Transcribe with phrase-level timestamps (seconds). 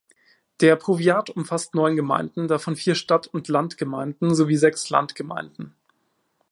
[0.61, 5.75] Der Powiat umfasst neun Gemeinden, davon vier Stadt-und-Land-Gemeinden sowie sechs Landgemeinden.